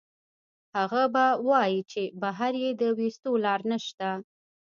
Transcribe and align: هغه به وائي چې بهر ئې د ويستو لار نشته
هغه 0.77 1.03
به 1.13 1.25
وائي 1.47 1.79
چې 1.91 2.01
بهر 2.21 2.53
ئې 2.61 2.69
د 2.81 2.83
ويستو 2.97 3.31
لار 3.45 3.61
نشته 3.71 4.09